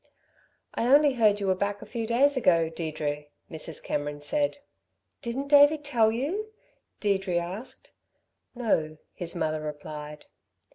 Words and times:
"I 0.73 0.87
only 0.87 1.13
heard 1.13 1.39
you 1.39 1.45
were 1.45 1.53
back 1.53 1.83
a 1.83 1.85
few 1.85 2.07
days 2.07 2.35
ago, 2.35 2.69
Deirdre," 2.69 3.25
Mrs. 3.51 3.83
Cameron 3.83 4.19
said. 4.19 4.57
"Didn't 5.21 5.47
Davey 5.49 5.77
tell 5.77 6.11
you?" 6.11 6.51
Deirdre 6.99 7.37
asked. 7.37 7.91
"No," 8.55 8.97
his 9.13 9.35
mother 9.35 9.61
replied. 9.61 10.25